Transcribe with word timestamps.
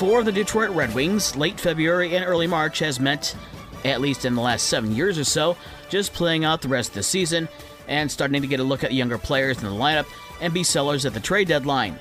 For 0.00 0.24
the 0.24 0.32
Detroit 0.32 0.70
Red 0.70 0.94
Wings, 0.94 1.36
late 1.36 1.60
February 1.60 2.16
and 2.16 2.24
early 2.24 2.46
March 2.46 2.78
has 2.78 2.98
meant, 2.98 3.36
at 3.84 4.00
least 4.00 4.24
in 4.24 4.34
the 4.34 4.40
last 4.40 4.66
seven 4.66 4.96
years 4.96 5.18
or 5.18 5.24
so, 5.24 5.58
just 5.90 6.14
playing 6.14 6.42
out 6.42 6.62
the 6.62 6.68
rest 6.68 6.88
of 6.88 6.94
the 6.94 7.02
season 7.02 7.50
and 7.86 8.10
starting 8.10 8.40
to 8.40 8.48
get 8.48 8.60
a 8.60 8.64
look 8.64 8.82
at 8.82 8.94
younger 8.94 9.18
players 9.18 9.58
in 9.58 9.64
the 9.64 9.74
lineup 9.74 10.06
and 10.40 10.54
be 10.54 10.64
sellers 10.64 11.04
at 11.04 11.12
the 11.12 11.20
trade 11.20 11.48
deadline. 11.48 11.98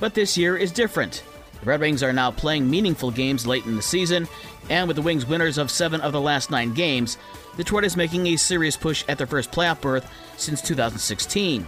But 0.00 0.14
this 0.14 0.38
year 0.38 0.56
is 0.56 0.72
different. 0.72 1.22
The 1.60 1.66
Red 1.66 1.80
Wings 1.80 2.02
are 2.02 2.12
now 2.14 2.30
playing 2.30 2.70
meaningful 2.70 3.10
games 3.10 3.46
late 3.46 3.66
in 3.66 3.76
the 3.76 3.82
season, 3.82 4.28
and 4.70 4.88
with 4.88 4.96
the 4.96 5.02
Wings 5.02 5.26
winners 5.26 5.58
of 5.58 5.70
seven 5.70 6.00
of 6.00 6.12
the 6.12 6.20
last 6.22 6.50
nine 6.50 6.72
games, 6.72 7.18
Detroit 7.58 7.84
is 7.84 7.98
making 7.98 8.26
a 8.28 8.36
serious 8.36 8.78
push 8.78 9.04
at 9.08 9.18
their 9.18 9.26
first 9.26 9.52
playoff 9.52 9.82
berth 9.82 10.10
since 10.38 10.62
2016. 10.62 11.66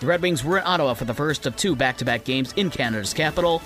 The 0.00 0.06
Red 0.06 0.22
Wings 0.22 0.42
were 0.42 0.56
in 0.56 0.64
Ottawa 0.64 0.94
for 0.94 1.04
the 1.04 1.12
first 1.12 1.44
of 1.44 1.54
two 1.54 1.76
back 1.76 1.98
to 1.98 2.06
back 2.06 2.24
games 2.24 2.54
in 2.56 2.70
Canada's 2.70 3.12
capital, 3.12 3.60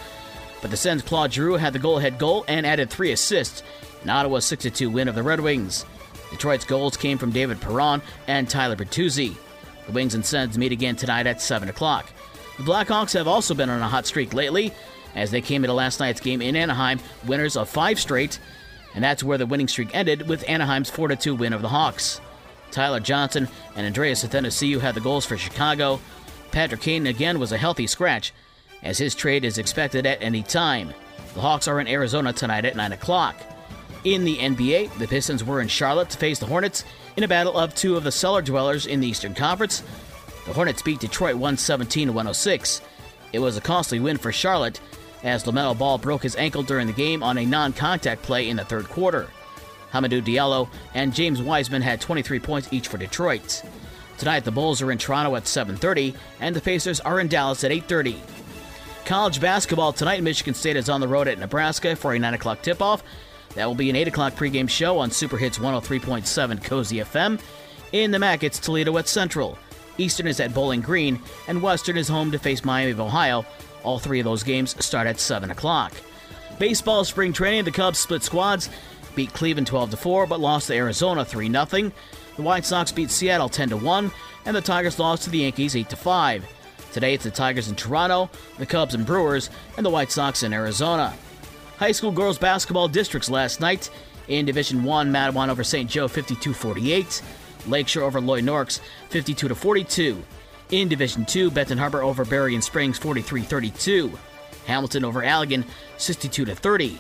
but 0.61 0.71
the 0.71 0.77
Sens' 0.77 1.03
Claude 1.03 1.33
Giroux 1.33 1.57
had 1.57 1.73
the 1.73 1.79
goal 1.79 1.99
ahead 1.99 2.19
goal 2.19 2.45
and 2.49 2.67
added 2.67 2.91
three 2.91 3.13
assists 3.13 3.63
in 4.03 4.11
Ottawa's 4.11 4.45
6 4.45 4.67
2 4.71 4.91
win 4.91 5.09
of 5.09 5.15
the 5.15 5.23
Red 5.23 5.41
Wings. 5.41 5.85
Detroit's 6.31 6.65
goals 6.65 6.97
came 6.97 7.19
from 7.19 7.31
David 7.31 7.61
Perron 7.61 8.03
and 8.27 8.49
Tyler 8.49 8.77
Bertuzzi. 8.77 9.37
The 9.87 9.93
Wings 9.93 10.15
and 10.15 10.25
Sens 10.25 10.59
meet 10.59 10.73
again 10.73 10.97
tonight 10.97 11.27
at 11.27 11.41
7 11.41 11.69
o'clock. 11.69 12.11
The 12.59 12.65
Blackhawks 12.65 13.15
have 13.15 13.29
also 13.29 13.55
been 13.55 13.71
on 13.71 13.83
a 13.83 13.89
hot 13.89 14.07
streak 14.07 14.33
lately, 14.33 14.73
as 15.15 15.31
they 15.31 15.41
came 15.41 15.65
into 15.65 15.75
last 15.75 16.01
night's 16.01 16.21
game 16.21 16.43
in 16.43 16.57
Anaheim, 16.57 17.01
winners 17.27 17.57
of 17.57 17.69
five 17.69 18.01
straight, 18.01 18.39
and 18.95 19.05
that's 19.05 19.23
where 19.23 19.39
the 19.39 19.47
winning 19.47 19.69
streak 19.69 19.95
ended 19.95 20.29
with 20.29 20.49
Anaheim's 20.49 20.91
4 20.91 21.09
2 21.09 21.35
win 21.35 21.53
of 21.53 21.63
the 21.63 21.69
Hawks. 21.69 22.21
Tyler 22.71 23.01
Johnson 23.01 23.49
and 23.75 23.87
Andreas 23.87 24.25
Athanasiou 24.25 24.81
had 24.81 24.95
the 24.95 25.01
goals 25.01 25.25
for 25.25 25.37
Chicago. 25.37 26.01
Patrick 26.51 26.81
Kane 26.81 27.07
again 27.07 27.39
was 27.39 27.53
a 27.53 27.59
healthy 27.59 27.87
scratch, 27.87 28.33
as 28.83 28.99
his 28.99 29.15
trade 29.15 29.45
is 29.45 29.59
expected 29.59 30.07
at 30.07 30.23
any 30.23 30.43
time. 30.43 30.93
The 31.35 31.41
Hawks 31.41 31.69
are 31.69 31.81
in 31.81 31.89
Arizona 31.89 32.33
tonight 32.33 32.65
at 32.65 32.77
9 32.77 32.93
o'clock. 32.93 33.37
In 34.05 34.25
the 34.25 34.37
NBA, 34.39 34.97
the 34.99 35.09
Pistons 35.09 35.43
were 35.43 35.61
in 35.61 35.69
Charlotte 35.69 36.11
to 36.11 36.19
face 36.19 36.39
the 36.39 36.47
Hornets 36.47 36.85
in 37.17 37.25
a 37.25 37.29
battle 37.29 37.59
of 37.59 37.75
two 37.75 37.97
of 37.97 38.05
the 38.05 38.13
cellar 38.13 38.41
dwellers 38.43 38.87
in 38.87 39.01
the 39.01 39.09
Eastern 39.09 39.35
Conference. 39.35 39.83
The 40.47 40.53
Hornets 40.53 40.83
beat 40.83 41.01
Detroit 41.01 41.35
117 41.35 42.09
106. 42.09 42.83
It 43.33 43.41
was 43.41 43.57
a 43.57 43.61
costly 43.61 43.99
win 43.99 44.17
for 44.17 44.31
Charlotte, 44.31 44.81
as 45.23 45.45
LaMelo 45.45 45.77
Ball 45.77 45.99
broke 45.99 46.23
his 46.23 46.37
ankle 46.37 46.63
during 46.63 46.87
the 46.87 46.93
game 46.93 47.23
on 47.23 47.37
a 47.37 47.45
non 47.45 47.73
contact 47.73 48.23
play 48.23 48.49
in 48.49 48.57
the 48.57 48.65
third 48.65 48.89
quarter. 48.89 49.29
Hamidou 49.93 50.23
Diallo 50.23 50.69
and 50.95 51.15
James 51.15 51.43
Wiseman 51.43 51.83
had 51.83 52.01
23 52.01 52.39
points 52.39 52.69
each 52.71 52.89
for 52.89 52.99
Detroit. 52.99 53.63
Tonight, 54.19 54.45
the 54.45 54.51
Bulls 54.51 54.81
are 54.83 54.93
in 54.93 54.99
Toronto 54.99 55.35
at 55.37 55.45
7:30, 55.45 56.15
and 56.41 56.55
the 56.55 56.61
Pacers 56.61 57.01
are 57.01 57.21
in 57.21 57.29
Dallas 57.29 57.65
at 57.65 57.73
8:30. 57.73 58.17
College 59.07 59.41
basketball 59.41 59.93
tonight, 59.93 60.21
Michigan 60.21 60.53
State 60.53 60.75
is 60.75 60.89
on 60.89 61.01
the 61.01 61.07
road 61.07 61.29
at 61.29 61.39
Nebraska 61.39 61.95
for 61.95 62.15
a 62.15 62.19
9 62.19 62.35
o'clock 62.35 62.61
tip-off. 62.61 63.05
That 63.55 63.65
will 63.65 63.77
be 63.77 63.89
an 63.89 63.95
8 63.95 64.09
o'clock 64.09 64.35
pregame 64.35 64.69
show 64.69 64.99
on 64.99 65.13
Super 65.13 65.37
Hits 65.37 65.59
103.7 65.59 66.65
Cozy 66.65 66.97
FM. 66.97 67.41
In 67.93 68.11
the 68.11 68.19
MAC, 68.19 68.43
it's 68.43 68.59
Toledo 68.59 68.99
at 68.99 69.07
Central. 69.07 69.57
Eastern 69.97 70.27
is 70.27 70.41
at 70.41 70.53
Bowling 70.53 70.81
Green, 70.81 71.21
and 71.47 71.63
Western 71.63 71.97
is 71.97 72.09
home 72.09 72.33
to 72.33 72.39
face 72.41 72.65
Miami 72.65 72.91
of 72.91 72.99
Ohio. 72.99 73.47
All 73.85 74.01
three 74.01 74.19
of 74.19 74.25
those 74.25 74.43
games 74.43 74.75
start 74.85 75.07
at 75.07 75.21
7 75.21 75.53
o'clock. 75.53 75.93
Baseball 76.59 77.05
spring 77.05 77.33
training, 77.33 77.65
the 77.65 77.71
Cubs 77.71 78.01
split 78.01 78.25
squads, 78.25 78.69
beat 79.15 79.33
Cleveland 79.33 79.69
12 79.69 79.97
4, 80.01 80.27
but 80.27 80.41
lost 80.41 80.67
to 80.67 80.75
Arizona 80.75 81.25
3 81.25 81.49
0. 81.49 81.65
The 81.65 81.93
White 82.43 82.65
Sox 82.65 82.91
beat 82.91 83.13
Seattle 83.13 83.49
10 83.49 83.81
1, 83.85 84.11
and 84.47 84.57
the 84.57 84.61
Tigers 84.61 84.99
lost 84.99 85.23
to 85.23 85.31
the 85.31 85.39
Yankees 85.39 85.77
8 85.77 85.93
5. 85.93 86.45
Today 86.97 87.13
it's 87.13 87.25
the 87.25 87.31
Tigers 87.31 87.69
in 87.69 87.75
Toronto, 87.75 88.31
the 88.57 88.65
Cubs 88.65 88.95
and 88.95 89.05
Brewers, 89.05 89.51
and 89.77 89.85
the 89.85 89.91
White 89.91 90.11
Sox 90.11 90.43
in 90.43 90.55
Arizona. 90.55 91.15
High 91.77 91.93
school 91.93 92.11
girls 92.11 92.39
basketball 92.39 92.89
districts 92.89 93.29
last 93.29 93.61
night. 93.61 93.91
In 94.29 94.47
Division 94.47 94.83
1, 94.83 95.13
Mattawan 95.13 95.51
over 95.51 95.63
St. 95.63 95.91
Joe 95.91 96.09
52 96.09 96.55
48. 96.55 97.21
Lakeshore 97.67 98.05
over 98.05 98.19
Loy 98.19 98.41
Norrix 98.41 98.81
52 99.11 99.55
42. 99.55 100.25
In 100.71 100.89
Division 100.89 101.27
2, 101.27 101.51
Benton 101.51 101.77
Harbor 101.77 102.03
over 102.03 102.25
Berrien 102.25 102.63
Springs 102.63 102.97
43 102.97 103.43
32. 103.43 104.19
Hamilton 104.65 105.05
over 105.05 105.21
Allegan 105.21 105.67
62 105.99 106.47
30. 106.47 106.99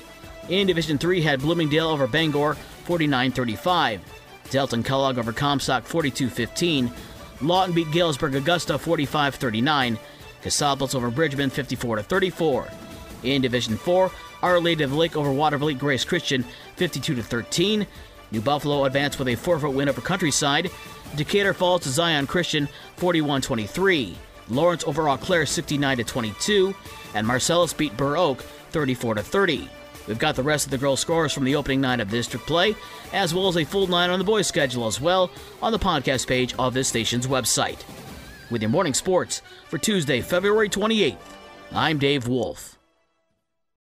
In 0.50 0.66
Division 0.66 0.98
3, 0.98 1.22
had 1.22 1.40
Bloomingdale 1.40 1.88
over 1.88 2.06
Bangor 2.06 2.52
49 2.84 3.32
35. 3.32 4.02
Delton 4.50 4.82
Kellogg 4.82 5.16
over 5.16 5.32
Comstock 5.32 5.84
42 5.84 6.28
15. 6.28 6.92
Lawton 7.40 7.74
beat 7.74 7.90
Galesburg 7.90 8.34
Augusta 8.34 8.78
45 8.78 9.34
39. 9.34 9.98
Casablanca 10.42 10.96
over 10.96 11.10
Bridgman 11.10 11.50
54 11.50 12.02
34. 12.02 12.68
In 13.22 13.42
Division 13.42 13.76
4, 13.76 14.10
Our 14.42 14.60
Lady 14.60 14.84
of 14.84 14.94
Lake 14.94 15.16
over 15.16 15.30
Watervliet 15.30 15.78
Grace 15.78 16.04
Christian 16.04 16.44
52 16.76 17.20
13. 17.22 17.86
New 18.32 18.40
Buffalo 18.40 18.84
advanced 18.84 19.18
with 19.18 19.28
a 19.28 19.34
4 19.34 19.58
foot 19.58 19.74
win 19.74 19.88
over 19.88 20.00
Countryside. 20.00 20.70
Decatur 21.14 21.54
falls 21.54 21.82
to 21.82 21.88
Zion 21.88 22.26
Christian 22.26 22.68
41 22.96 23.42
23. 23.42 24.16
Lawrence 24.48 24.84
over 24.84 25.08
Eau 25.08 25.16
Claire 25.16 25.46
69 25.46 25.98
22. 25.98 26.74
And 27.14 27.26
Marcellus 27.26 27.72
beat 27.72 27.96
Burr 27.96 28.16
Oak 28.16 28.40
34 28.70 29.16
30. 29.16 29.68
We've 30.06 30.18
got 30.18 30.36
the 30.36 30.42
rest 30.42 30.66
of 30.66 30.70
the 30.70 30.78
girls' 30.78 31.00
scores 31.00 31.32
from 31.32 31.44
the 31.44 31.56
opening 31.56 31.80
night 31.80 32.00
of 32.00 32.10
district 32.10 32.46
play, 32.46 32.76
as 33.12 33.34
well 33.34 33.48
as 33.48 33.56
a 33.56 33.64
full 33.64 33.86
night 33.86 34.10
on 34.10 34.18
the 34.18 34.24
boys' 34.24 34.46
schedule 34.46 34.86
as 34.86 35.00
well 35.00 35.30
on 35.60 35.72
the 35.72 35.78
podcast 35.78 36.26
page 36.26 36.54
of 36.58 36.74
this 36.74 36.88
station's 36.88 37.26
website. 37.26 37.82
With 38.50 38.62
your 38.62 38.70
morning 38.70 38.94
sports 38.94 39.42
for 39.68 39.78
Tuesday, 39.78 40.20
February 40.20 40.68
28th, 40.68 41.16
I'm 41.72 41.98
Dave 41.98 42.28
Wolf. 42.28 42.75